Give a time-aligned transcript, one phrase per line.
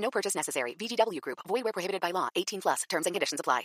[0.00, 0.74] No purchase necessary.
[0.74, 1.38] VGW Group.
[1.48, 2.28] Void where prohibited by law.
[2.34, 2.82] 18 plus.
[2.88, 3.64] Terms and conditions apply.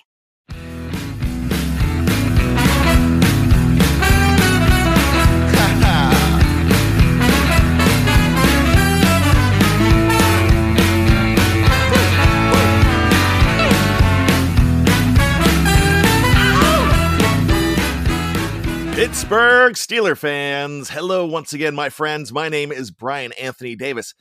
[18.95, 20.89] Pittsburgh Steeler fans.
[20.89, 22.31] Hello once again, my friends.
[22.31, 24.13] My name is Brian Anthony Davis.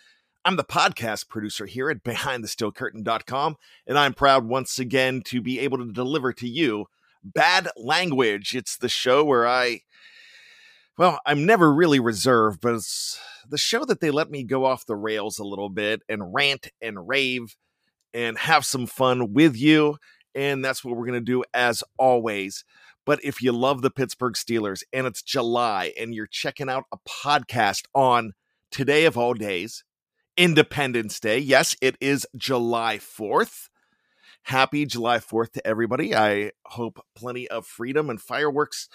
[0.47, 3.56] I'm the podcast producer here at BehindTheSteelCurtain.com,
[3.87, 6.84] and I'm proud once again to be able to deliver to you
[7.22, 8.54] Bad Language.
[8.54, 9.81] It's the show where I,
[10.99, 13.19] well, I'm never really reserved, but it's
[13.49, 16.69] the show that they let me go off the rails a little bit and rant
[16.83, 17.56] and rave
[18.12, 19.97] and have some fun with you.
[20.34, 22.66] And that's what we're going to do as always.
[23.06, 26.99] But if you love the Pittsburgh Steelers and it's July and you're checking out a
[27.09, 28.34] podcast on
[28.71, 29.84] today of all days,
[30.37, 31.39] Independence Day.
[31.39, 33.69] Yes, it is July 4th.
[34.45, 36.15] Happy July 4th to everybody.
[36.15, 38.89] I hope plenty of freedom and fireworks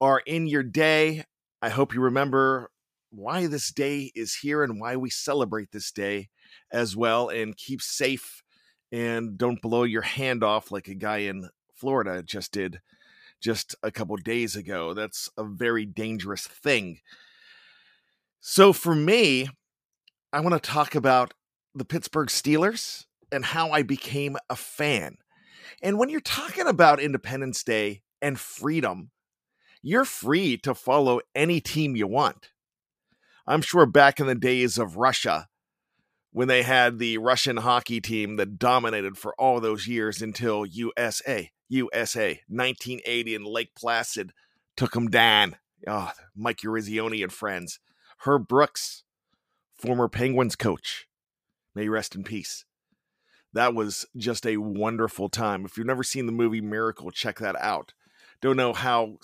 [0.00, 1.24] are in your day.
[1.62, 2.70] I hope you remember
[3.10, 6.28] why this day is here and why we celebrate this day
[6.72, 8.42] as well and keep safe
[8.90, 12.80] and don't blow your hand off like a guy in Florida just did
[13.40, 14.94] just a couple days ago.
[14.94, 17.00] That's a very dangerous thing.
[18.40, 19.48] So for me,
[20.32, 21.34] I want to talk about
[21.74, 25.16] the Pittsburgh Steelers and how I became a fan.
[25.82, 29.10] And when you're talking about Independence Day and freedom,
[29.82, 32.50] you're free to follow any team you want.
[33.46, 35.48] I'm sure back in the days of Russia,
[36.32, 41.50] when they had the Russian hockey team that dominated for all those years until USA,
[41.68, 44.32] USA, 1980 in Lake Placid
[44.76, 45.56] took them down.
[45.88, 47.80] Oh, Mike Eruzione and friends.
[48.18, 49.02] Herb Brooks,
[49.80, 51.06] former Penguins coach.
[51.74, 52.64] May rest in peace.
[53.52, 55.64] That was just a wonderful time.
[55.64, 57.92] If you've never seen the movie Miracle, check that out.
[58.40, 59.18] Don't know how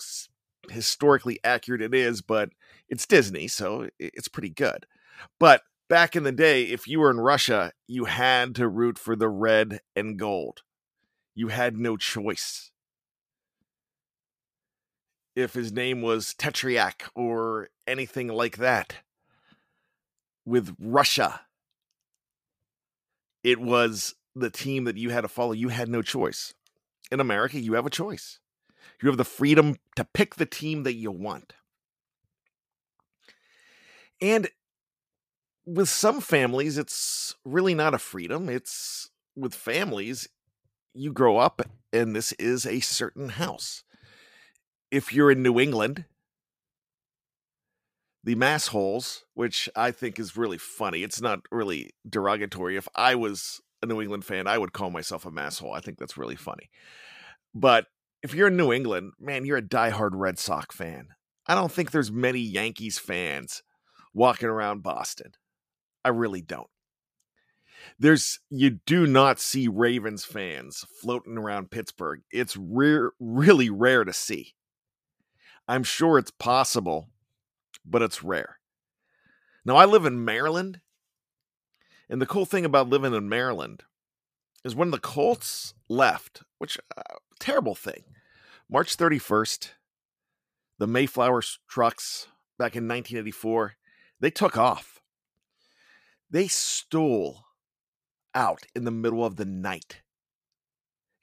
[0.69, 2.49] historically accurate it is, but
[2.89, 4.85] it's Disney, so it's pretty good.
[5.39, 9.15] But back in the day, if you were in Russia, you had to root for
[9.15, 10.61] the red and gold.
[11.35, 12.71] You had no choice.
[15.35, 18.95] If his name was Tretiak or anything like that.
[20.47, 21.41] With Russia,
[23.43, 25.51] it was the team that you had to follow.
[25.51, 26.53] You had no choice.
[27.11, 28.39] In America, you have a choice.
[29.01, 31.51] You have the freedom to pick the team that you want.
[34.21, 34.47] And
[35.65, 38.47] with some families, it's really not a freedom.
[38.47, 40.29] It's with families,
[40.93, 41.61] you grow up
[41.91, 43.83] and this is a certain house.
[44.91, 46.05] If you're in New England,
[48.27, 51.01] the mass holes, which I think is really funny.
[51.01, 52.75] It's not really derogatory.
[52.75, 55.71] If I was a New England fan, I would call myself a mass hole.
[55.71, 56.69] I think that's really funny.
[57.55, 57.85] But
[58.21, 61.07] if you're in New England, man, you're a diehard Red Sox fan.
[61.47, 63.63] I don't think there's many Yankees fans
[64.13, 65.31] walking around Boston.
[66.03, 66.67] I really don't.
[67.97, 72.23] There's you do not see Ravens fans floating around Pittsburgh.
[72.29, 74.53] It's rare, really rare to see.
[75.65, 77.07] I'm sure it's possible,
[77.89, 78.59] but it's rare.
[79.65, 80.81] Now I live in Maryland,
[82.09, 83.83] and the cool thing about living in Maryland
[84.63, 87.01] is when the Colts left, which uh,
[87.39, 88.03] terrible thing.
[88.69, 89.71] March 31st,
[90.77, 93.75] the Mayflower trucks back in 1984,
[94.19, 95.01] they took off.
[96.29, 97.45] They stole
[98.35, 100.01] out in the middle of the night.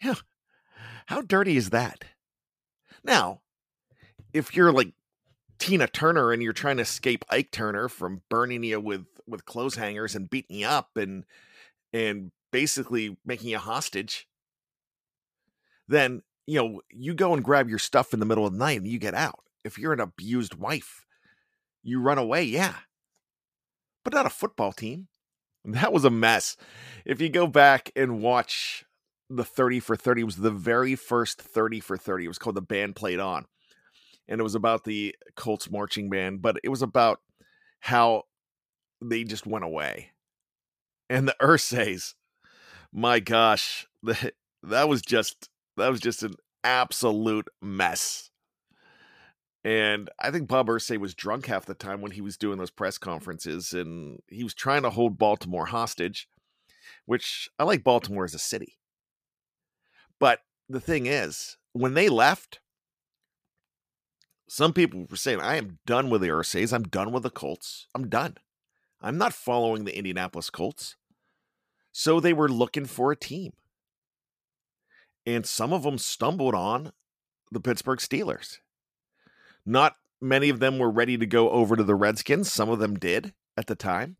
[0.02, 0.14] Yeah.
[1.06, 2.04] How dirty is that?
[3.02, 3.40] Now,
[4.32, 4.94] if you're like
[5.64, 9.76] Tina Turner and you're trying to escape Ike Turner from burning you with with clothes
[9.76, 11.24] hangers and beating you up and
[11.90, 14.28] and basically making you a hostage,
[15.88, 18.78] then you know you go and grab your stuff in the middle of the night
[18.78, 19.40] and you get out.
[19.64, 21.06] If you're an abused wife,
[21.82, 22.74] you run away, yeah,
[24.04, 25.08] but not a football team.
[25.66, 26.58] That was a mess.
[27.06, 28.84] If you go back and watch
[29.30, 32.26] the 30 for 30, it was the very first 30 for 30.
[32.26, 33.46] It was called The Band Played On.
[34.28, 37.20] And it was about the Colts marching band, but it was about
[37.80, 38.24] how
[39.02, 40.10] they just went away.
[41.10, 42.14] And the Irsays,
[42.92, 44.32] my gosh, the,
[44.62, 48.30] that was just that was just an absolute mess.
[49.64, 52.70] And I think Bob Irsay was drunk half the time when he was doing those
[52.70, 56.28] press conferences, and he was trying to hold Baltimore hostage,
[57.06, 58.78] which I like Baltimore as a city.
[60.20, 62.60] But the thing is, when they left,
[64.48, 66.72] some people were saying, I am done with the Irsays.
[66.72, 67.86] I'm done with the Colts.
[67.94, 68.36] I'm done.
[69.00, 70.96] I'm not following the Indianapolis Colts.
[71.92, 73.52] So they were looking for a team.
[75.26, 76.92] And some of them stumbled on
[77.50, 78.58] the Pittsburgh Steelers.
[79.64, 82.52] Not many of them were ready to go over to the Redskins.
[82.52, 84.16] Some of them did at the time.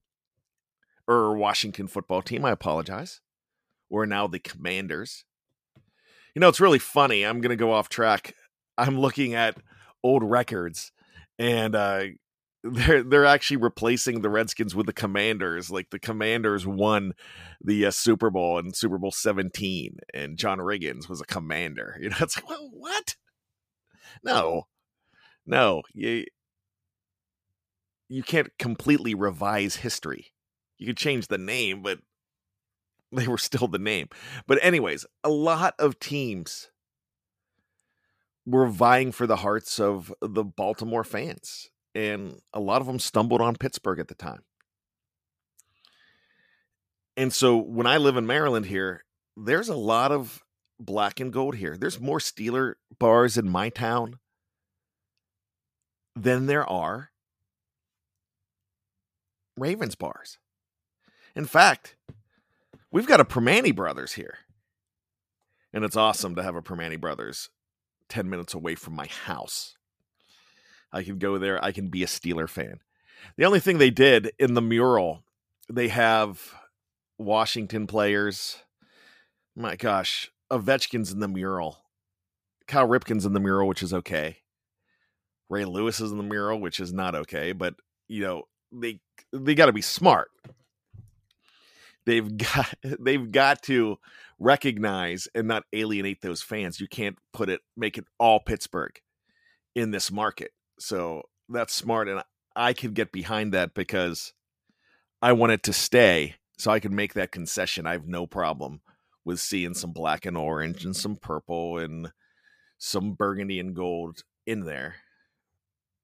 [1.06, 3.20] Or Washington football team, I apologize.
[3.90, 5.24] Or now the Commanders.
[6.34, 7.24] You know, it's really funny.
[7.24, 8.34] I'm going to go off track.
[8.78, 9.56] I'm looking at
[10.04, 10.92] old records
[11.38, 12.04] and uh
[12.64, 15.70] they're they're actually replacing the Redskins with the Commanders.
[15.70, 17.12] Like the Commanders won
[17.62, 21.98] the uh, Super Bowl in Super Bowl 17 and John Riggins was a commander.
[22.00, 23.16] You know, it's like, well, what?
[24.22, 24.62] No,
[25.46, 26.24] no, you
[28.08, 30.32] you can't completely revise history.
[30.78, 31.98] You could change the name, but
[33.12, 34.08] they were still the name.
[34.46, 36.70] But anyways, a lot of teams
[38.46, 43.40] were vying for the hearts of the Baltimore fans, and a lot of them stumbled
[43.40, 44.44] on Pittsburgh at the time.
[47.16, 49.04] And so when I live in Maryland here,
[49.36, 50.42] there's a lot of
[50.80, 51.76] black and gold here.
[51.76, 54.18] There's more Steeler bars in my town
[56.16, 57.10] than there are
[59.56, 60.38] Ravens bars.
[61.36, 61.96] In fact,
[62.90, 64.38] we've got a Primanti Brothers here.
[65.72, 67.50] And it's awesome to have a Primanti Brothers
[68.08, 69.76] 10 minutes away from my house.
[70.92, 72.80] I can go there, I can be a Steeler fan.
[73.36, 75.24] The only thing they did in the mural,
[75.68, 76.54] they have
[77.18, 78.58] Washington players.
[79.56, 81.78] My gosh, Ovechkin's in the mural.
[82.66, 84.38] Cal Ripken's in the mural, which is okay.
[85.50, 87.74] Ray Lewis is in the mural, which is not okay, but
[88.08, 89.00] you know, they
[89.32, 90.28] they got to be smart.
[92.06, 93.98] They've got they've got to
[94.38, 96.80] recognize and not alienate those fans.
[96.80, 99.00] You can't put it make it all Pittsburgh
[99.74, 100.52] in this market.
[100.78, 102.22] So that's smart and
[102.56, 104.32] I can get behind that because
[105.20, 107.86] I want it to stay so I can make that concession.
[107.86, 108.80] I have no problem
[109.24, 112.12] with seeing some black and orange and some purple and
[112.78, 114.96] some burgundy and gold in there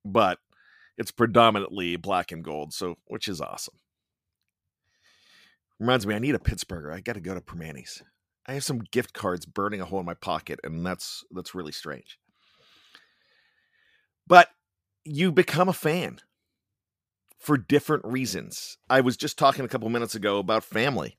[0.04, 0.38] but
[0.96, 3.74] it's predominantly black and gold, so which is awesome.
[5.80, 6.92] Reminds me, I need a Pittsburgher.
[6.92, 8.02] I got to go to Primanti's.
[8.46, 11.72] I have some gift cards burning a hole in my pocket, and that's that's really
[11.72, 12.18] strange.
[14.26, 14.48] But
[15.04, 16.20] you become a fan
[17.38, 18.76] for different reasons.
[18.90, 21.16] I was just talking a couple minutes ago about family.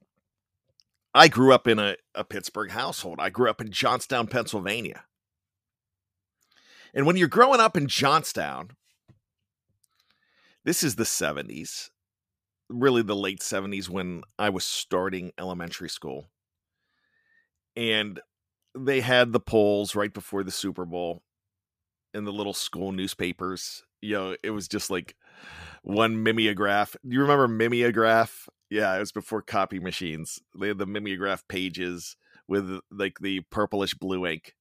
[1.13, 3.17] I grew up in a, a Pittsburgh household.
[3.19, 5.03] I grew up in Johnstown, Pennsylvania.
[6.93, 8.71] And when you're growing up in Johnstown,
[10.63, 11.89] this is the 70s,
[12.71, 16.29] really the late 70s when I was starting elementary school.
[17.75, 18.19] And
[18.77, 21.23] they had the polls right before the Super Bowl
[22.13, 23.83] in the little school newspapers.
[24.01, 25.15] You know, it was just like
[25.83, 26.95] one mimeograph.
[27.07, 28.47] Do you remember mimeograph?
[28.69, 30.39] Yeah, it was before copy machines.
[30.57, 32.15] They had the mimeograph pages
[32.47, 34.55] with like the purplish blue ink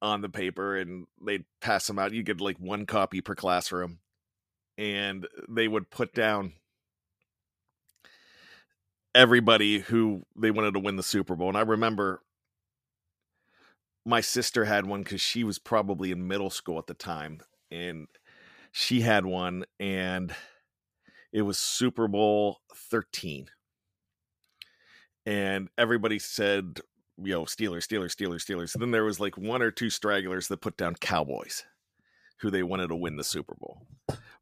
[0.00, 2.12] on the paper and they'd pass them out.
[2.12, 3.98] You get like one copy per classroom.
[4.78, 6.54] And they would put down
[9.14, 11.48] everybody who they wanted to win the Super Bowl.
[11.48, 12.22] And I remember
[14.04, 17.40] my sister had one because she was probably in middle school at the time.
[17.70, 18.08] And
[18.72, 20.34] she had one and
[21.32, 23.48] it was Super Bowl 13.
[25.24, 26.80] And everybody said,
[27.22, 28.72] you know, Steelers, Steelers, Steelers, Steelers.
[28.72, 31.64] Then there was like one or two stragglers that put down Cowboys,
[32.40, 33.86] who they wanted to win the Super Bowl.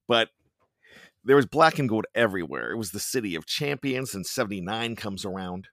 [0.08, 0.30] But
[1.24, 2.72] there was black and gold everywhere.
[2.72, 5.68] It was the city of champions, and 79 comes around.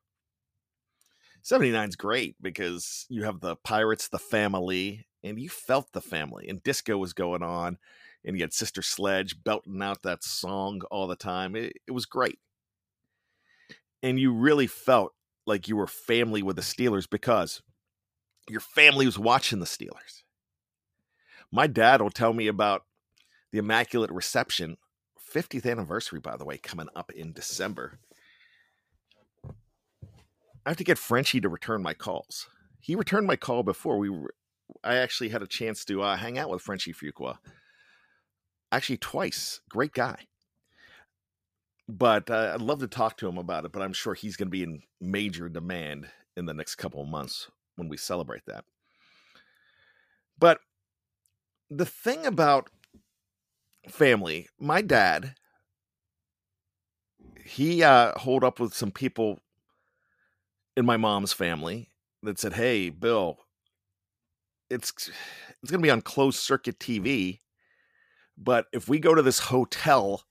[1.41, 6.47] 79 is great because you have the Pirates, the family, and you felt the family,
[6.49, 7.77] and disco was going on,
[8.25, 11.55] and you had Sister Sledge belting out that song all the time.
[11.55, 12.39] It, it was great.
[14.03, 15.13] And you really felt
[15.45, 17.61] like you were family with the Steelers because
[18.49, 20.23] your family was watching the Steelers.
[21.51, 22.83] My dad will tell me about
[23.51, 24.77] the Immaculate Reception,
[25.33, 27.99] 50th anniversary, by the way, coming up in December.
[30.65, 32.47] I have to get Frenchie to return my calls.
[32.79, 34.09] He returned my call before we
[34.83, 37.37] I actually had a chance to uh, hang out with Frenchie Fuqua.
[38.71, 39.61] Actually, twice.
[39.69, 40.27] Great guy
[41.87, 43.71] but uh, I'd love to talk to him about it.
[43.71, 47.07] But I'm sure he's going to be in major demand in the next couple of
[47.07, 48.65] months when we celebrate that.
[50.37, 50.59] But
[51.69, 52.69] the thing about
[53.87, 55.35] family, my dad,
[57.45, 59.39] he uh, holed up with some people
[60.75, 61.89] in my mom's family
[62.23, 63.37] that said, "Hey, Bill,
[64.69, 64.91] it's
[65.61, 67.39] it's going to be on closed circuit TV,
[68.37, 70.23] but if we go to this hotel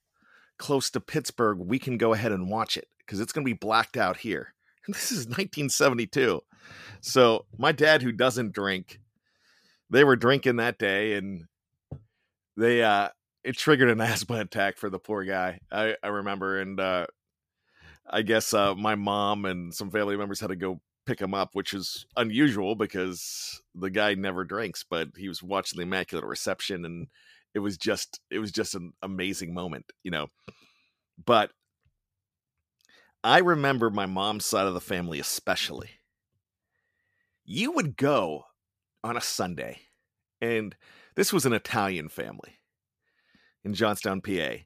[0.59, 3.59] close to Pittsburgh, we can go ahead and watch it because it's going to be
[3.59, 4.53] blacked out here.
[4.89, 6.41] This is 1972.
[7.01, 9.01] So my dad, who doesn't drink,
[9.91, 11.47] they were drinking that day and
[12.57, 13.09] they, uh,
[13.47, 15.61] it triggered an asthma attack for the poor guy.
[15.71, 16.61] I, I remember.
[16.61, 17.07] And, uh,
[18.09, 21.51] I guess, uh, my mom and some family members had to go pick him up,
[21.55, 26.85] which is unusual because the guy never drinks, but he was watching the Immaculate Reception
[26.85, 27.07] and
[27.55, 30.27] it was just it was just an amazing moment, you know.
[31.25, 31.53] But
[33.25, 35.91] I remember my mom's side of the family especially.
[37.45, 38.45] You would go
[39.03, 39.79] on a Sunday,
[40.41, 40.77] and
[41.15, 42.59] this was an Italian family
[43.67, 44.63] in Johnstown, PA.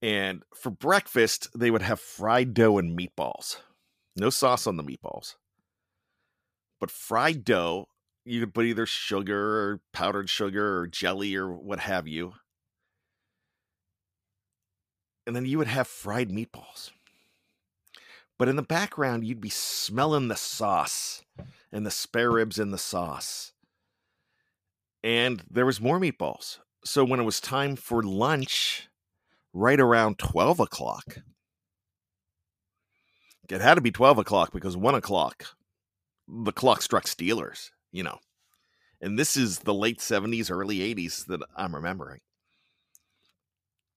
[0.00, 3.58] And for breakfast, they would have fried dough and meatballs.
[4.16, 5.36] No sauce on the meatballs.
[6.80, 7.88] But fried dough
[8.24, 12.32] you could put either sugar or powdered sugar or jelly or what have you.
[15.26, 16.90] And then you would have fried meatballs.
[18.38, 21.22] But in the background, you'd be smelling the sauce
[21.70, 23.52] and the spare ribs in the sauce.
[25.02, 26.58] And there was more meatballs.
[26.86, 28.88] So when it was time for lunch,
[29.52, 31.18] right around 12 o'clock,
[33.50, 35.46] it had to be 12 o'clock because 1 o'clock,
[36.28, 38.18] the clock struck Steelers you know.
[39.00, 42.20] And this is the late 70s, early 80s that I'm remembering.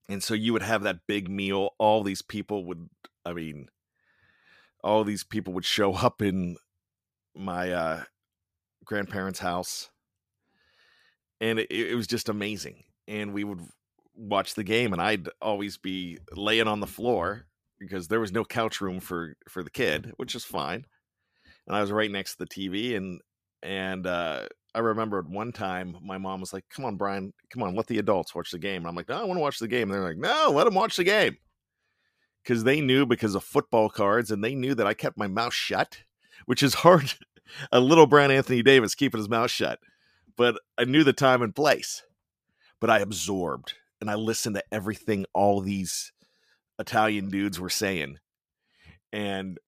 [0.08, 1.72] And so you would have that big meal.
[1.78, 2.90] All these people would,
[3.26, 3.68] I mean,
[4.84, 6.58] all these people would show up in
[7.36, 8.04] my uh,
[8.86, 9.90] grandparents' house.
[11.42, 12.84] And it, it was just amazing.
[13.08, 13.62] And we would
[14.16, 17.46] watch the game, and I'd always be laying on the floor
[17.80, 20.86] because there was no couch room for for the kid, which is fine.
[21.66, 23.22] And I was right next to the TV, and
[23.64, 27.76] and uh, I remember one time my mom was like, "Come on, Brian, come on,
[27.76, 29.68] let the adults watch the game." And I'm like, "No, I want to watch the
[29.68, 31.38] game." And they're like, "No, let them watch the game,"
[32.44, 35.54] because they knew because of football cards, and they knew that I kept my mouth
[35.54, 36.04] shut,
[36.46, 37.14] which is hard.
[37.72, 39.80] a little Brian Anthony Davis keeping his mouth shut,
[40.40, 42.02] but I knew the time and place.
[42.80, 46.14] But I absorbed and I listened to everything all these
[46.80, 48.20] Italian dudes were saying,
[49.12, 49.60] and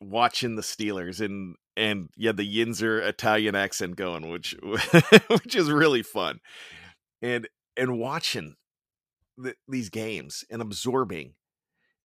[0.00, 4.56] watching the Steelers and and yeah, the Yinzer Italian accent going, which
[5.28, 6.40] which is really fun,
[7.22, 8.56] and and watching
[9.38, 11.34] the, these games and absorbing,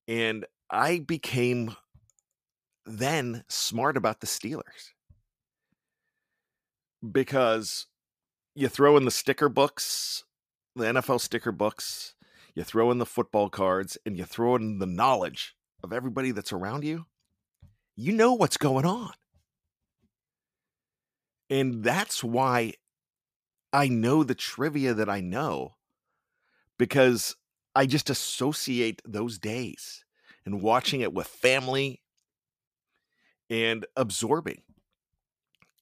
[0.07, 1.75] and I became
[2.85, 4.91] then smart about the Steelers
[7.09, 7.87] because
[8.55, 10.23] you throw in the sticker books,
[10.75, 12.15] the NFL sticker books,
[12.55, 16.53] you throw in the football cards, and you throw in the knowledge of everybody that's
[16.53, 17.05] around you.
[17.95, 19.11] You know what's going on
[21.51, 22.73] and that's why
[23.73, 25.75] I know the trivia that I know
[26.79, 27.35] because
[27.75, 30.05] I just associate those days
[30.45, 32.01] and watching it with family
[33.49, 34.61] and absorbing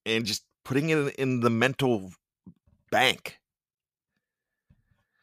[0.07, 2.11] and just putting it in the mental
[2.91, 3.39] bank.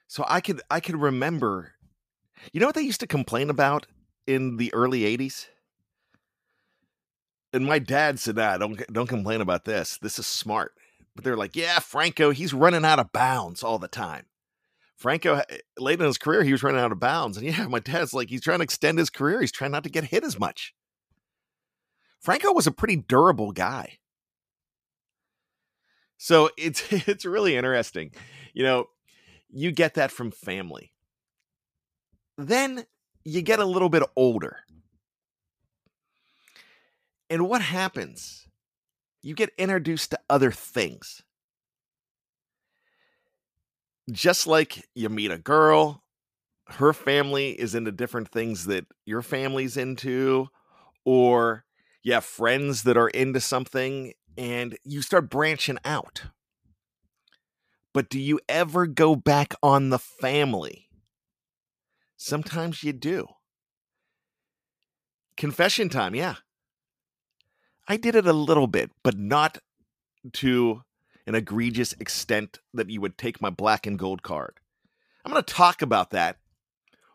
[0.07, 1.73] So I could I could remember
[2.53, 3.87] you know what they used to complain about
[4.27, 5.47] in the early 80s?
[7.53, 9.99] And my dad said, "Nah, don't don't complain about this.
[9.99, 10.73] This is smart."
[11.15, 14.27] But they're like, "Yeah, Franco, he's running out of bounds all the time."
[14.97, 17.37] Franco, eh, late in his career, he was running out of bounds.
[17.37, 19.41] And yeah, my dad's like, he's trying to extend his career.
[19.41, 20.75] He's trying not to get hit as much.
[22.21, 23.99] Franco was a pretty durable guy.
[26.19, 28.13] So it's it's really interesting.
[28.55, 28.87] You know,
[29.51, 30.93] you get that from family.
[32.39, 32.85] Then
[33.25, 34.59] you get a little bit older.
[37.29, 38.47] And what happens?
[39.23, 41.23] You get introduced to other things.
[44.13, 46.05] Just like you meet a girl,
[46.69, 50.49] her family is into different things that your family's into,
[51.05, 51.65] or
[52.05, 56.25] you have friends that are into something and you start branching out.
[57.93, 60.89] But do you ever go back on the family?
[62.17, 63.27] Sometimes you do.
[65.37, 66.37] Confession time, yeah.
[67.89, 69.59] I did it a little bit, but not
[70.35, 70.83] to
[71.27, 74.61] an egregious extent that you would take my black and gold card.
[75.25, 76.39] I'm going to talk about that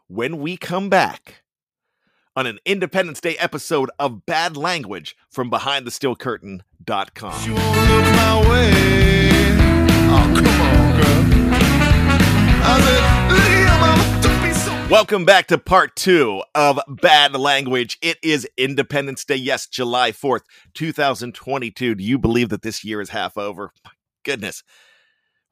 [0.07, 1.43] when we come back
[2.35, 7.45] on an Independence Day episode of Bad Language from BehindTheSteelCurtain.com.
[7.45, 8.71] You won't look my way.
[10.13, 11.11] Oh, come on, girl.
[14.89, 17.97] Welcome back to part two of Bad Language.
[18.01, 19.37] It is Independence Day.
[19.37, 20.41] Yes, July 4th,
[20.73, 21.95] 2022.
[21.95, 23.71] Do you believe that this year is half over?
[23.85, 23.91] My
[24.25, 24.63] goodness.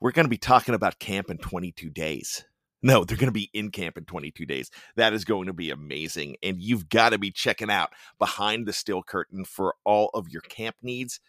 [0.02, 2.44] We're going to be talking about camp in 22 days.
[2.82, 4.72] No, they're going to be in camp in 22 days.
[4.96, 6.38] That is going to be amazing.
[6.42, 10.42] And you've got to be checking out Behind the Steel Curtain for all of your
[10.44, 11.20] camp needs.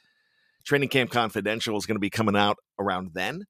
[0.64, 3.46] Training Camp Confidential is going to be coming out around then.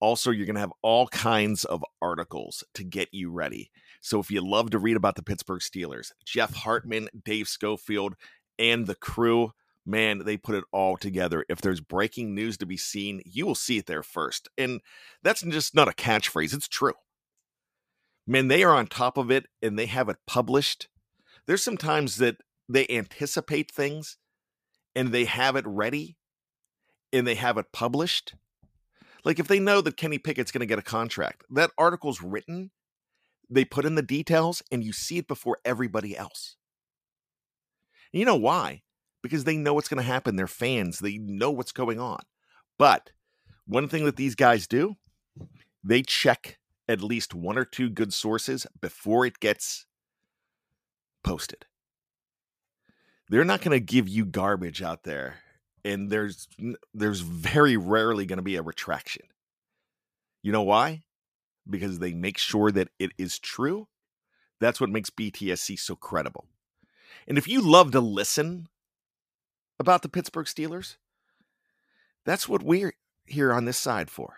[0.00, 3.70] Also, you're going to have all kinds of articles to get you ready.
[4.00, 8.14] So, if you love to read about the Pittsburgh Steelers, Jeff Hartman, Dave Schofield,
[8.58, 9.52] and the crew,
[9.84, 11.44] man, they put it all together.
[11.50, 14.48] If there's breaking news to be seen, you will see it there first.
[14.56, 14.80] And
[15.22, 16.94] that's just not a catchphrase, it's true
[18.30, 20.88] man, they are on top of it and they have it published.
[21.46, 22.36] There's some times that
[22.68, 24.18] they anticipate things
[24.94, 26.16] and they have it ready
[27.12, 28.36] and they have it published.
[29.24, 32.70] Like if they know that Kenny Pickett's going to get a contract, that article's written,
[33.50, 36.54] they put in the details and you see it before everybody else.
[38.12, 38.82] And you know why?
[39.24, 40.36] Because they know what's going to happen.
[40.36, 42.20] They're fans, they know what's going on.
[42.78, 43.10] But
[43.66, 44.94] one thing that these guys do,
[45.82, 46.59] they check
[46.90, 49.86] at least one or two good sources before it gets
[51.22, 51.66] posted.
[53.28, 55.36] They're not going to give you garbage out there
[55.84, 56.48] and there's
[56.92, 59.26] there's very rarely going to be a retraction.
[60.42, 61.02] You know why?
[61.68, 63.86] Because they make sure that it is true.
[64.60, 66.46] That's what makes BTSC so credible.
[67.26, 68.66] And if you love to listen
[69.78, 70.96] about the Pittsburgh Steelers,
[72.24, 72.94] that's what we're
[73.26, 74.36] here on this side for.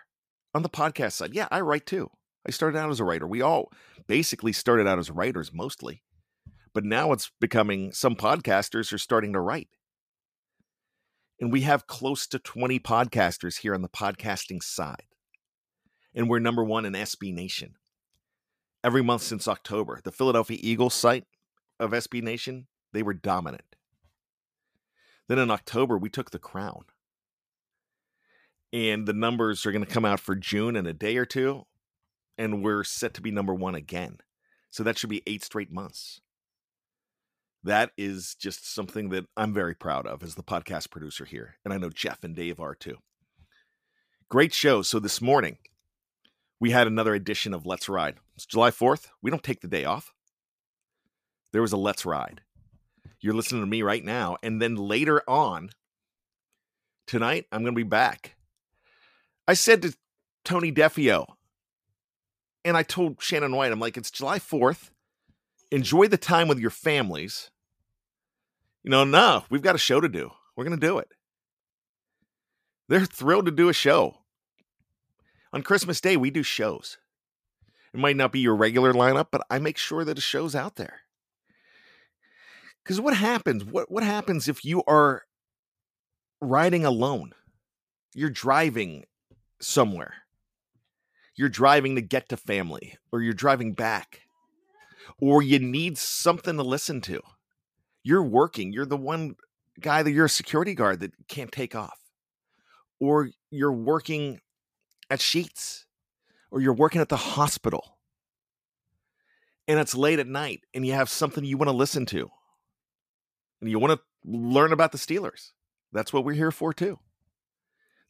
[0.53, 2.11] On the podcast side, yeah, I write too.
[2.45, 3.25] I started out as a writer.
[3.25, 3.71] We all
[4.07, 6.03] basically started out as writers mostly.
[6.73, 9.69] But now it's becoming some podcasters are starting to write.
[11.39, 15.05] And we have close to 20 podcasters here on the podcasting side.
[16.13, 17.75] And we're number one in SB Nation.
[18.83, 21.25] Every month since October, the Philadelphia Eagles site
[21.79, 23.75] of SB Nation, they were dominant.
[25.27, 26.83] Then in October, we took the crown.
[28.71, 31.65] And the numbers are going to come out for June in a day or two
[32.37, 34.17] and we're set to be number one again.
[34.69, 36.21] So that should be eight straight months.
[37.63, 41.55] That is just something that I'm very proud of as the podcast producer here.
[41.63, 42.97] And I know Jeff and Dave are too.
[44.29, 44.81] Great show.
[44.81, 45.57] So this morning,
[46.59, 48.15] we had another edition of Let's Ride.
[48.35, 49.07] It's July 4th.
[49.21, 50.13] We don't take the day off.
[51.51, 52.41] There was a Let's Ride.
[53.21, 54.37] You're listening to me right now.
[54.43, 55.69] And then later on,
[57.07, 58.35] tonight, I'm going to be back.
[59.47, 59.95] I said to
[60.43, 61.27] Tony Defeo,
[62.65, 64.89] and I told Shannon White, I'm like, it's July 4th.
[65.71, 67.49] Enjoy the time with your families.
[68.83, 70.31] You know, no, we've got a show to do.
[70.55, 71.07] We're going to do it.
[72.89, 74.17] They're thrilled to do a show.
[75.51, 76.97] On Christmas Day, we do shows.
[77.93, 80.75] It might not be your regular lineup, but I make sure that a show's out
[80.75, 81.01] there.
[82.83, 83.63] Because what happens?
[83.63, 85.23] What what happens if you are
[86.41, 87.33] riding alone?
[88.13, 89.05] You're driving
[89.61, 90.22] somewhere
[91.35, 94.21] you're driving to get to family or you're driving back
[95.19, 97.21] or you need something to listen to.
[98.03, 99.35] You're working, you're the one
[99.79, 101.99] guy that you're a security guard that can't take off.
[102.99, 104.39] Or you're working
[105.09, 105.85] at Sheetz
[106.51, 107.97] or you're working at the hospital
[109.67, 112.29] and it's late at night and you have something you want to listen to
[113.61, 115.51] and you want to learn about the Steelers.
[115.91, 116.99] That's what we're here for too.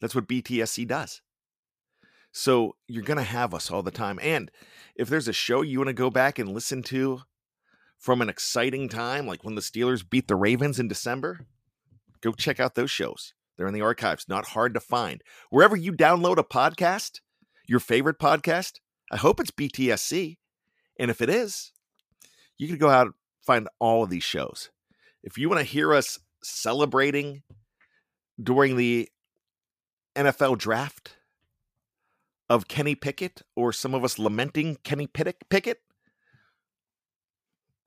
[0.00, 1.22] That's what BTSC does.
[2.36, 4.18] So you're going to have us all the time.
[4.20, 4.50] And
[4.96, 7.20] if there's a show you want to go back and listen to
[7.96, 11.46] from an exciting time, like when the Steelers beat the Ravens in December,
[12.20, 13.34] go check out those shows.
[13.56, 15.22] They're in the archives, not hard to find.
[15.50, 17.20] Wherever you download a podcast,
[17.68, 18.80] your favorite podcast,
[19.12, 20.38] I hope it's BTSC.
[20.98, 21.70] And if it is,
[22.58, 23.14] you can go out and
[23.46, 24.70] find all of these shows.
[25.22, 27.44] If you want to hear us celebrating
[28.42, 29.08] during the
[30.16, 31.16] NFL draft
[32.48, 35.78] of Kenny Pickett, or some of us lamenting Kenny Pickett,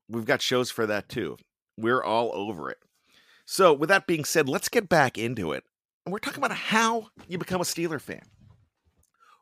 [0.09, 1.37] we've got shows for that too.
[1.77, 2.77] We're all over it.
[3.45, 5.63] So, with that being said, let's get back into it.
[6.05, 8.23] And we're talking about how you become a Steeler fan,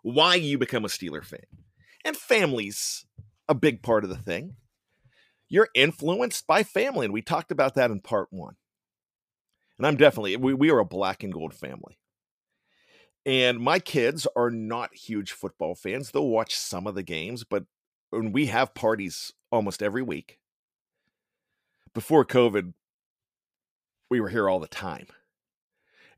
[0.02, 1.46] why you become a Steeler fan,
[2.04, 3.06] and families
[3.48, 4.56] a big part of the thing.
[5.48, 8.56] You're influenced by family, and we talked about that in part one.
[9.78, 11.98] And I'm definitely we, we are a black and gold family.
[13.26, 16.12] And my kids are not huge football fans.
[16.12, 17.66] They'll watch some of the games, but
[18.12, 20.40] when we have parties almost every week.
[21.94, 22.74] Before COVID,
[24.10, 25.08] we were here all the time.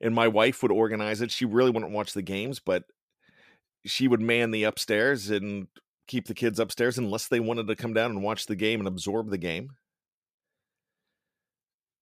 [0.01, 1.31] And my wife would organize it.
[1.31, 2.83] She really wouldn't watch the games, but
[3.85, 5.67] she would man the upstairs and
[6.07, 8.87] keep the kids upstairs unless they wanted to come down and watch the game and
[8.87, 9.71] absorb the game.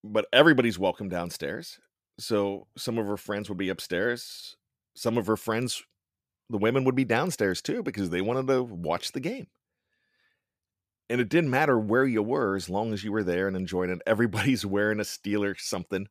[0.04, 1.80] But everybody's welcome downstairs.
[2.20, 4.56] So some of her friends would be upstairs.
[4.96, 5.84] Some of her friends,
[6.50, 9.48] the women, would be downstairs too because they wanted to watch the game.
[11.10, 13.92] And it didn't matter where you were as long as you were there and enjoying
[13.92, 14.02] it.
[14.08, 16.08] Everybody's wearing a Steeler something.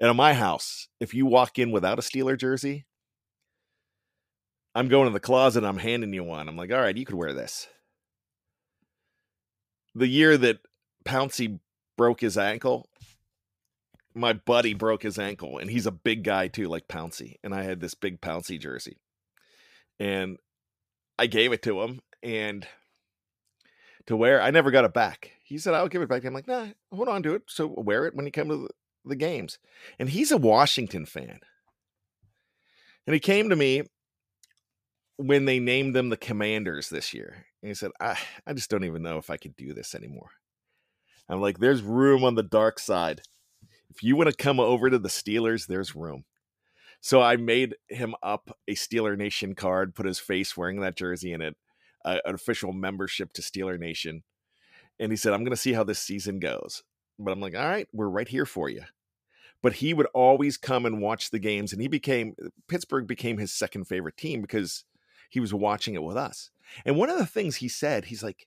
[0.00, 2.86] And at my house, if you walk in without a Steeler jersey,
[4.74, 6.48] I'm going to the closet I'm handing you one.
[6.48, 7.68] I'm like, all right, you could wear this.
[9.94, 10.60] The year that
[11.04, 11.60] Pouncey
[11.98, 12.88] broke his ankle,
[14.14, 17.36] my buddy broke his ankle, and he's a big guy too, like Pouncey.
[17.42, 18.98] And I had this big Pouncey jersey.
[19.98, 20.38] And
[21.18, 22.66] I gave it to him and
[24.06, 24.40] to wear.
[24.40, 25.32] I never got it back.
[25.44, 26.24] He said, I'll give it back.
[26.24, 27.42] I'm like, nah, hold on to it.
[27.46, 28.68] So wear it when you come to the,
[29.04, 29.58] the games.
[29.98, 31.40] And he's a Washington fan.
[33.06, 33.82] And he came to me
[35.16, 37.46] when they named them the commanders this year.
[37.62, 40.30] And he said, I, I just don't even know if I could do this anymore.
[41.28, 43.22] I'm like, there's room on the dark side.
[43.94, 46.24] If you want to come over to the Steelers, there's room.
[47.02, 51.32] So I made him up a Steeler Nation card, put his face wearing that jersey
[51.32, 51.56] in it,
[52.04, 54.22] uh, an official membership to Steeler Nation.
[54.98, 56.82] And he said, I'm going to see how this season goes.
[57.18, 58.82] But I'm like, all right, we're right here for you.
[59.62, 61.72] But he would always come and watch the games.
[61.72, 62.34] And he became,
[62.68, 64.84] Pittsburgh became his second favorite team because
[65.28, 66.50] he was watching it with us.
[66.86, 68.46] And one of the things he said, he's like,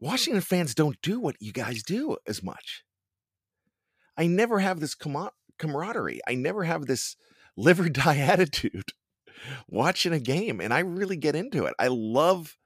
[0.00, 2.82] Washington fans don't do what you guys do as much.
[4.22, 6.20] I never have this com- camaraderie.
[6.28, 7.16] I never have this
[7.56, 8.92] live or die attitude
[9.68, 10.60] watching a game.
[10.60, 11.74] And I really get into it.
[11.76, 12.56] I love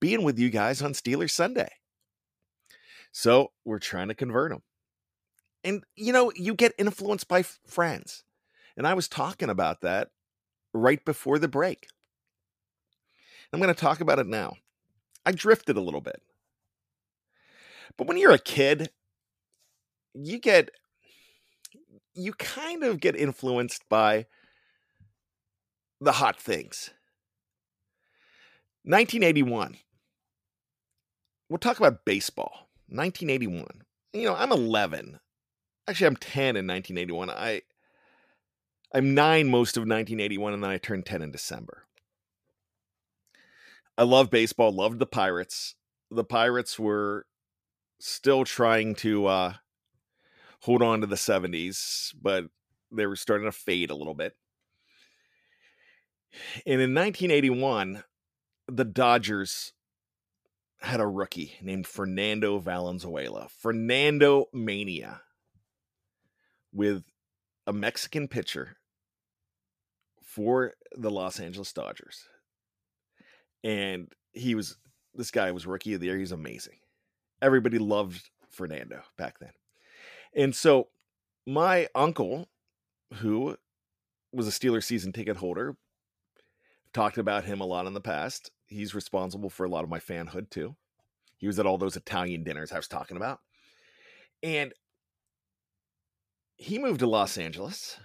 [0.00, 1.68] being with you guys on Steelers Sunday.
[3.12, 4.62] So we're trying to convert them.
[5.62, 8.24] And, you know, you get influenced by f- friends.
[8.78, 10.08] And I was talking about that
[10.72, 11.88] right before the break.
[13.52, 14.54] I'm going to talk about it now.
[15.26, 16.22] I drifted a little bit.
[17.98, 18.88] But when you're a kid,
[20.14, 20.70] you get
[22.14, 24.26] you kind of get influenced by
[26.00, 26.90] the hot things.
[28.84, 29.76] 1981.
[31.48, 32.68] We'll talk about baseball.
[32.88, 33.66] 1981.
[34.12, 35.20] You know, I'm 11.
[35.88, 37.30] Actually, I'm 10 in 1981.
[37.30, 37.62] I
[38.94, 41.84] I'm 9 most of 1981 and then I turned 10 in December.
[43.96, 45.76] I love baseball, loved the Pirates.
[46.10, 47.26] The Pirates were
[48.00, 49.52] still trying to uh,
[50.62, 52.44] hold on to the 70s, but
[52.90, 54.34] they were starting to fade a little bit.
[56.66, 58.04] And in 1981,
[58.68, 59.72] the Dodgers
[60.80, 65.22] had a rookie named Fernando Valenzuela, Fernando Mania,
[66.72, 67.04] with
[67.66, 68.76] a Mexican pitcher
[70.24, 72.26] for the Los Angeles Dodgers
[73.64, 74.76] and he was
[75.14, 76.18] this guy was rookie of the year.
[76.18, 76.78] He's amazing.
[77.40, 79.50] Everybody loved Fernando back then.
[80.34, 80.88] And so
[81.46, 82.48] my uncle,
[83.14, 83.56] who
[84.32, 85.76] was a Steeler season ticket holder,
[86.92, 88.50] talked about him a lot in the past.
[88.66, 90.76] He's responsible for a lot of my fanhood too.
[91.36, 93.40] He was at all those Italian dinners I was talking about.
[94.42, 94.72] And
[96.56, 97.98] he moved to Los Angeles,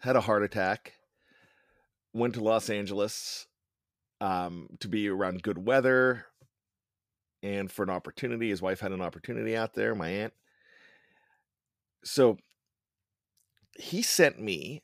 [0.00, 0.94] had a heart attack,
[2.12, 3.46] went to Los Angeles
[4.20, 6.26] um, to be around good weather
[7.42, 8.48] and for an opportunity.
[8.48, 10.32] His wife had an opportunity out there, my aunt.
[12.04, 12.38] So
[13.78, 14.82] he sent me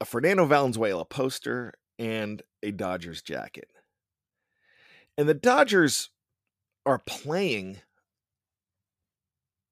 [0.00, 3.68] a Fernando Valenzuela poster and a Dodgers jacket.
[5.16, 6.10] And the Dodgers
[6.84, 7.78] are playing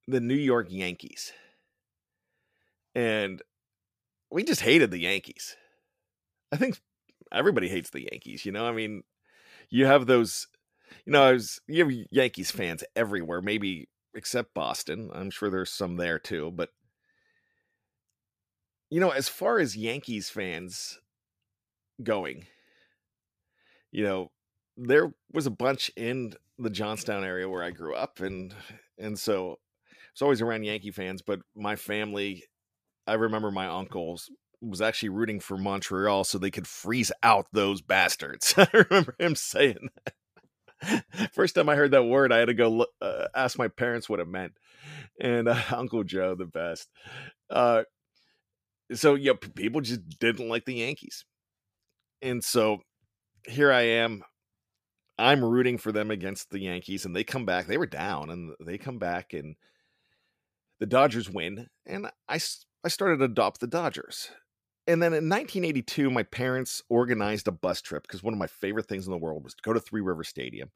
[0.07, 1.33] the New York Yankees.
[2.95, 3.43] And
[4.31, 5.57] we just hated the Yankees.
[6.53, 6.81] I think
[7.33, 8.67] everybody hates the Yankees, you know?
[8.67, 9.03] I mean,
[9.71, 10.49] you have those,
[11.05, 15.11] you know, I was, you have Yankees fans everywhere, maybe except Boston.
[15.15, 16.71] I'm sure there's some there too, but
[18.91, 20.99] you know, as far as Yankees fans
[22.03, 22.47] going,
[23.91, 24.31] you know,
[24.77, 28.55] there was a bunch in the Johnstown area where I grew up and
[28.99, 29.59] and so
[30.13, 32.45] it's always around Yankee fans, but my family
[33.07, 37.83] I remember my uncles was actually rooting for Montreal so they could freeze out those
[37.83, 38.55] bastards.
[38.57, 40.15] I remember him saying that.
[41.33, 44.09] First time I heard that word, I had to go look, uh, ask my parents
[44.09, 44.53] what it meant.
[45.21, 46.89] And uh, Uncle Joe, the best.
[47.51, 47.83] Uh,
[48.93, 51.25] so yeah, people just didn't like the Yankees,
[52.21, 52.79] and so
[53.47, 54.23] here I am.
[55.19, 57.67] I'm rooting for them against the Yankees, and they come back.
[57.67, 59.57] They were down, and they come back, and
[60.81, 62.41] the Dodgers win, and I
[62.85, 64.31] I started to adopt the Dodgers.
[64.87, 68.89] And then in 1982, my parents organized a bus trip because one of my favorite
[68.89, 70.71] things in the world was to go to Three River Stadium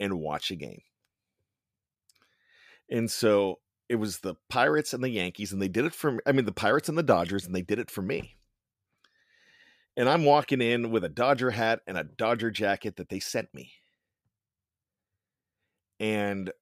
[0.00, 0.82] and watch a game.
[2.90, 6.32] And so it was the Pirates and the Yankees, and they did it for I
[6.32, 8.36] mean the Pirates and the Dodgers, and they did it for me.
[9.96, 13.52] And I'm walking in with a Dodger hat and a Dodger jacket that they sent
[13.52, 13.72] me.
[15.98, 16.52] And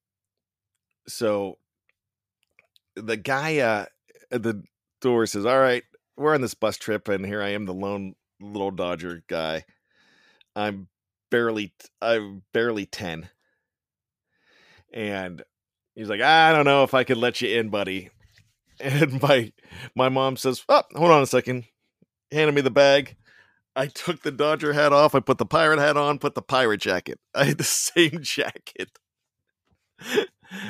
[1.07, 1.59] so
[2.95, 3.85] the guy uh,
[4.31, 4.63] at the
[5.01, 5.83] door says, All right,
[6.17, 9.65] we're on this bus trip, and here I am, the lone little Dodger guy.
[10.55, 10.87] I'm
[11.29, 13.29] barely I'm barely 10.
[14.93, 15.43] And
[15.97, 18.09] He's like, I don't know if I could let you in, buddy.
[18.79, 19.51] And my
[19.95, 21.63] my mom says, Oh, hold on a second.
[22.31, 23.15] Handed me the bag.
[23.75, 25.15] I took the Dodger hat off.
[25.15, 27.19] I put the pirate hat on, put the pirate jacket.
[27.33, 28.91] I had the same jacket.
[29.99, 30.27] and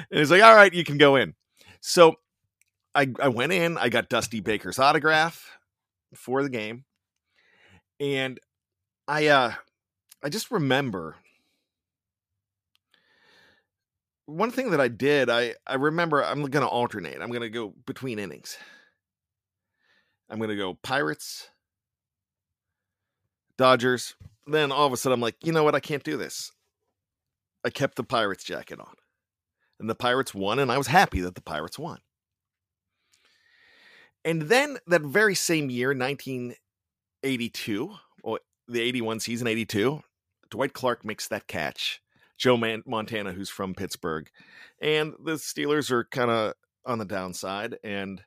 [0.10, 1.34] he's like, All right, you can go in.
[1.82, 2.16] So
[2.98, 5.60] I, I went in, I got Dusty Baker's autograph
[6.16, 6.84] for the game.
[8.00, 8.40] And
[9.08, 9.54] I uh
[10.24, 11.16] I just remember
[14.26, 17.22] one thing that I did, I I remember I'm to alternate.
[17.22, 18.58] I'm to go between innings.
[20.28, 21.50] I'm to go Pirates,
[23.58, 24.16] Dodgers.
[24.48, 25.76] Then all of a sudden I'm like, you know what?
[25.76, 26.52] I can't do this.
[27.64, 28.96] I kept the Pirates jacket on.
[29.80, 32.00] And the Pirates won, and I was happy that the Pirates won.
[34.28, 40.02] And then that very same year, 1982, or the 81 season, 82,
[40.52, 42.02] Dwight Clark makes that catch
[42.38, 44.30] Joe Man- Montana, who's from Pittsburgh.
[44.82, 48.22] And the Steelers are kind of on the downside, and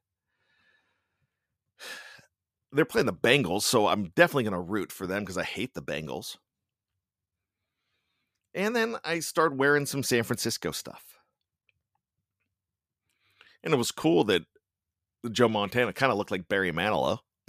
[2.73, 5.75] they're playing the Bengals, so I'm definitely going to root for them because I hate
[5.75, 6.39] the Bengals.
[8.55, 11.05] And then I start wearing some San Francisco stuff.
[13.63, 14.47] And it was cool that
[15.31, 17.19] Joe Montana kind of looked like Barry Manilow.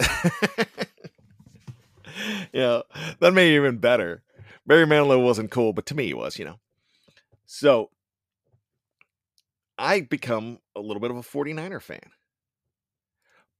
[2.52, 2.82] yeah,
[3.20, 4.22] that made it even better.
[4.66, 6.58] Barry Manilow wasn't cool, but to me he was, you know.
[7.46, 7.90] So
[9.78, 12.00] I become a little bit of a 49er fan.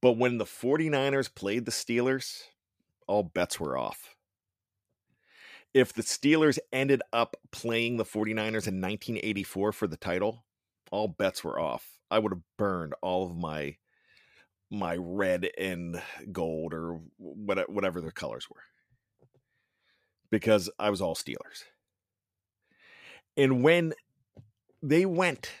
[0.01, 2.43] But when the 49ers played the Steelers,
[3.07, 4.15] all bets were off.
[5.73, 10.45] If the Steelers ended up playing the 49ers in 1984 for the title,
[10.91, 11.97] all bets were off.
[12.11, 13.77] I would have burned all of my
[14.73, 18.63] my red and gold or whatever their colors were
[20.31, 21.65] because I was all Steelers.
[23.37, 23.93] And when
[24.81, 25.51] they went,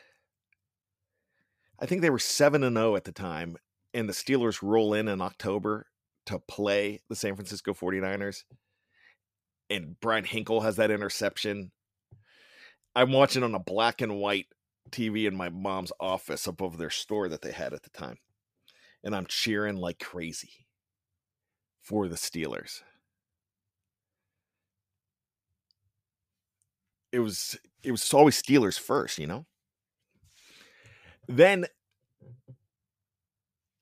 [1.79, 3.57] I think they were 7 and 0 at the time,
[3.93, 5.85] and the Steelers roll in in October
[6.25, 8.43] to play the San Francisco 49ers.
[9.69, 11.71] And Bryan Hinkle has that interception.
[12.95, 14.47] I'm watching on a black and white
[14.89, 18.17] TV in my mom's office above their store that they had at the time.
[19.03, 20.65] And I'm cheering like crazy
[21.81, 22.81] for the Steelers.
[27.13, 29.45] it was it was always Steelers first, you know.
[31.27, 31.67] Then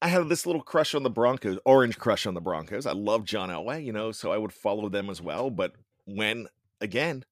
[0.02, 2.86] I had this little crush on the Broncos, orange crush on the Broncos.
[2.86, 5.50] I love John Elway, you know, so I would follow them as well.
[5.50, 5.74] But
[6.06, 6.48] when,
[6.82, 7.24] again,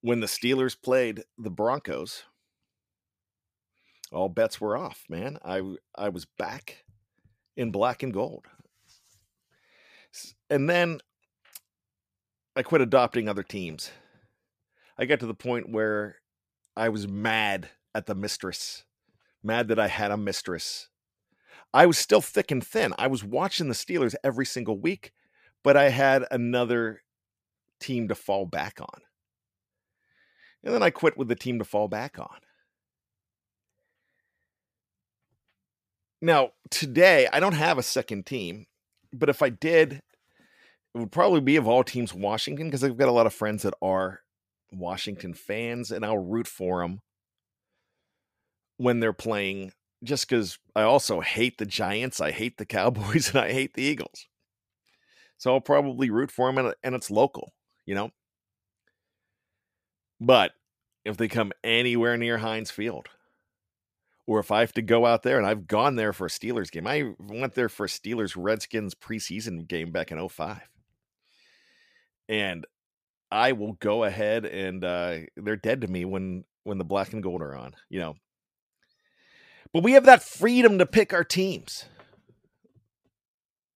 [0.00, 2.22] when the Steelers played the Broncos,
[4.12, 5.38] all bets were off, man.
[5.44, 5.62] I
[5.94, 6.84] I was back
[7.56, 8.46] in black and gold.
[10.48, 10.98] And then
[12.56, 13.92] I quit adopting other teams.
[14.98, 16.16] I got to the point where
[16.76, 18.84] I was mad at the mistress,
[19.42, 20.88] mad that I had a mistress.
[21.72, 22.92] I was still thick and thin.
[22.98, 25.12] I was watching the Steelers every single week,
[25.62, 27.02] but I had another
[27.78, 29.00] team to fall back on.
[30.64, 32.36] And then I quit with the team to fall back on.
[36.22, 38.66] Now, today, I don't have a second team,
[39.12, 40.02] but if I did,
[40.94, 43.62] it would probably be of all teams Washington because I've got a lot of friends
[43.62, 44.20] that are
[44.72, 47.00] Washington fans and I'll root for them
[48.76, 53.38] when they're playing just because I also hate the Giants, I hate the Cowboys, and
[53.38, 54.26] I hate the Eagles.
[55.38, 57.52] So I'll probably root for them and, it's local,
[57.86, 58.10] you know?
[60.20, 60.52] But
[61.04, 63.08] if they come anywhere near Heinz Field,
[64.30, 66.70] or if I have to go out there and I've gone there for a Steelers
[66.70, 70.60] game, I went there for a Steelers Redskins preseason game back in 05.
[72.28, 72.64] And
[73.32, 77.24] I will go ahead and uh, they're dead to me when when the black and
[77.24, 78.14] gold are on, you know.
[79.72, 81.86] But we have that freedom to pick our teams.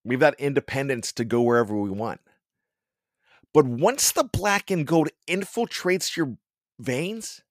[0.05, 2.21] We have that independence to go wherever we want.
[3.53, 6.37] But once the black and gold infiltrates your
[6.79, 7.43] veins,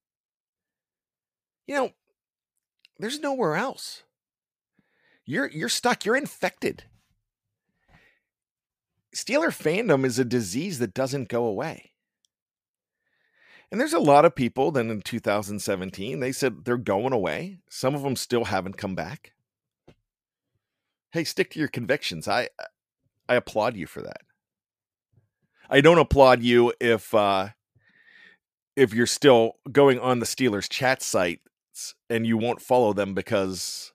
[1.67, 1.91] you know,
[2.99, 4.03] there's nowhere else.
[5.25, 6.05] You're you're stuck.
[6.05, 6.83] You're infected.
[9.15, 11.91] Steeler fandom is a disease that doesn't go away.
[13.71, 17.59] And there's a lot of people then in 2017, they said they're going away.
[17.69, 19.33] Some of them still haven't come back.
[21.11, 22.27] Hey, stick to your convictions.
[22.27, 22.49] I
[23.27, 24.21] I applaud you for that.
[25.69, 27.49] I don't applaud you if uh
[28.75, 31.41] if you're still going on the Steelers chat sites
[32.09, 33.93] and you won't follow them because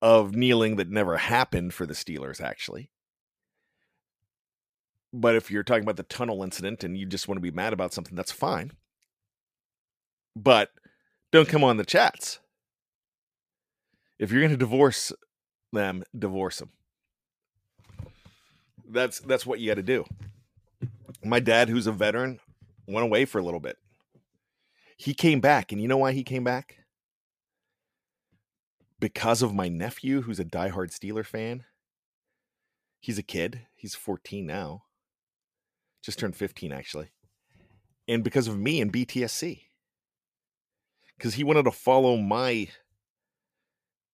[0.00, 2.90] of kneeling that never happened for the Steelers actually.
[5.12, 7.72] But if you're talking about the tunnel incident and you just want to be mad
[7.72, 8.72] about something, that's fine.
[10.36, 10.70] But
[11.32, 12.40] don't come on the chats.
[14.18, 15.12] If you're going to divorce
[15.72, 16.70] them, divorce them.
[18.90, 20.04] That's that's what you got to do.
[21.24, 22.40] My dad, who's a veteran,
[22.86, 23.76] went away for a little bit.
[24.98, 26.76] He came back, and you know why he came back?
[29.00, 31.64] Because of my nephew, who's a diehard Steeler fan.
[33.00, 33.62] He's a kid.
[33.74, 34.82] He's 14 now
[36.08, 37.10] just turned 15 actually.
[38.08, 39.64] And because of me and BTSC.
[41.16, 42.68] Because he wanted to follow my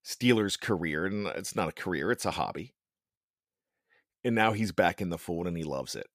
[0.04, 1.06] Steelers career.
[1.06, 2.74] And it's not a career, it's a hobby.
[4.24, 6.08] And now he's back in the fold and he loves it.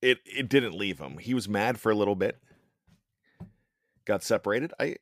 [0.00, 1.18] It it didn't leave him.
[1.18, 2.38] He was mad for a little bit.
[4.04, 4.72] Got separated.
[4.78, 4.96] I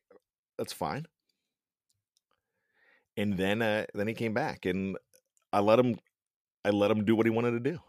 [0.57, 1.05] that's fine.
[3.15, 4.97] And then uh then he came back and
[5.53, 5.97] I let him
[6.65, 7.79] I let him do what he wanted to do.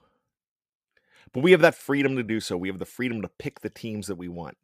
[1.33, 2.57] But we have that freedom to do so.
[2.57, 4.57] We have the freedom to pick the teams that we want.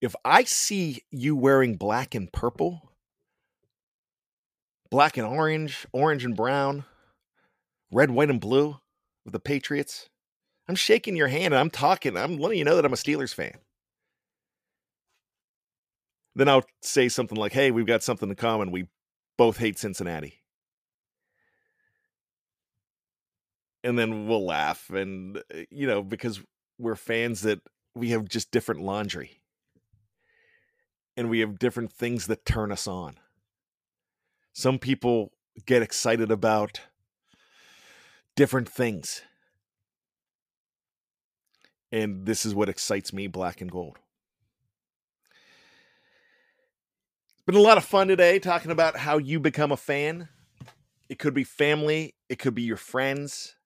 [0.00, 2.92] If I see you wearing black and purple,
[4.90, 6.84] black and orange, orange and brown,
[7.90, 8.78] red, white, and blue
[9.24, 10.08] with the Patriots,
[10.68, 12.16] I'm shaking your hand and I'm talking.
[12.16, 13.58] I'm letting you know that I'm a Steelers fan.
[16.34, 18.72] Then I'll say something like, hey, we've got something in common.
[18.72, 18.86] We
[19.36, 20.44] both hate Cincinnati.
[23.84, 26.40] and then we'll laugh and uh, you know because
[26.78, 27.60] we're fans that
[27.94, 29.42] we have just different laundry
[31.16, 33.16] and we have different things that turn us on
[34.52, 35.32] some people
[35.66, 36.80] get excited about
[38.34, 39.22] different things
[41.94, 43.98] and this is what excites me black and gold
[47.32, 50.28] it's been a lot of fun today talking about how you become a fan
[51.08, 53.56] it could be family it could be your friends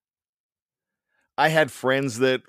[1.38, 2.42] I had friends that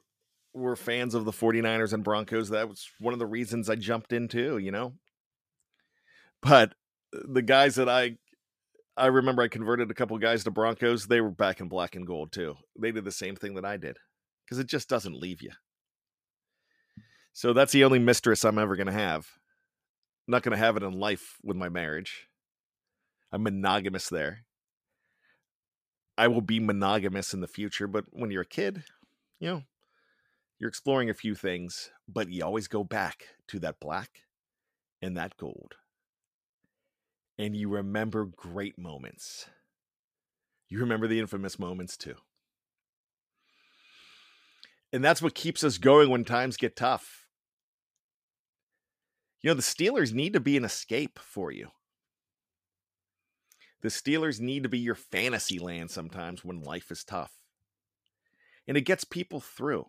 [0.56, 2.50] were fans of the 49ers and Broncos.
[2.50, 4.94] That was one of the reasons I jumped into, you know.
[6.42, 6.74] But
[7.12, 8.18] the guys that I
[8.98, 12.06] I remember I converted a couple guys to Broncos, they were back in black and
[12.06, 12.56] gold too.
[12.78, 13.98] They did the same thing that I did.
[14.50, 15.52] Cuz it just doesn't leave you.
[17.40, 19.26] So that's the only mistress I'm ever going to have.
[20.28, 22.28] I'm not going to have it in life with my marriage.
[23.32, 24.40] I'm monogamous there.
[26.18, 28.84] I will be monogamous in the future, but when you're a kid,
[29.40, 29.64] you know,
[30.60, 34.24] you're exploring a few things, but you always go back to that black
[35.02, 35.76] and that gold.
[37.38, 39.46] and you remember great moments.
[40.68, 42.16] You remember the infamous moments too.
[44.92, 47.19] And that's what keeps us going when times get tough.
[49.42, 51.70] You know, the Steelers need to be an escape for you.
[53.82, 57.32] The Steelers need to be your fantasy land sometimes when life is tough.
[58.68, 59.86] And it gets people through.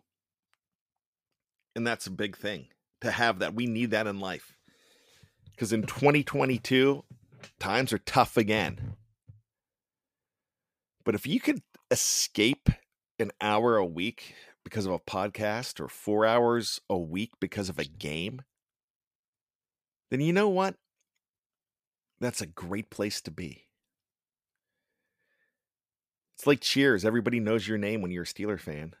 [1.75, 2.67] And that's a big thing
[3.01, 3.53] to have that.
[3.53, 4.57] We need that in life.
[5.51, 7.03] Because in 2022,
[7.59, 8.95] times are tough again.
[11.03, 12.69] But if you could escape
[13.19, 17.77] an hour a week because of a podcast or four hours a week because of
[17.77, 18.41] a game,
[20.11, 20.75] then you know what?
[22.19, 23.63] That's a great place to be.
[26.35, 27.03] It's like cheers.
[27.03, 28.93] Everybody knows your name when you're a Steeler fan.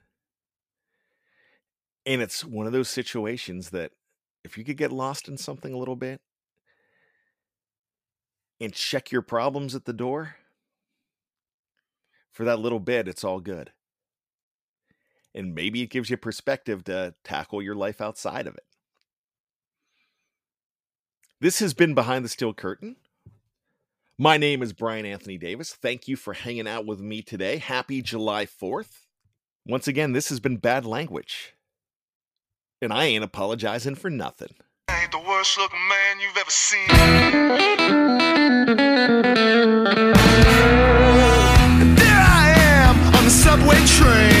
[2.05, 3.91] And it's one of those situations that
[4.43, 6.21] if you could get lost in something a little bit
[8.59, 10.37] and check your problems at the door,
[12.31, 13.71] for that little bit, it's all good.
[15.35, 18.65] And maybe it gives you perspective to tackle your life outside of it.
[21.41, 22.97] This has been Behind the Steel Curtain.
[24.15, 25.73] My name is Brian Anthony Davis.
[25.73, 27.57] Thank you for hanging out with me today.
[27.57, 29.07] Happy July 4th.
[29.65, 31.55] Once again, this has been bad language.
[32.79, 34.53] And I ain't apologizing for nothing.
[34.87, 36.91] I ain't the worst looking man you've ever seen.
[41.81, 44.40] And there I am on the subway train.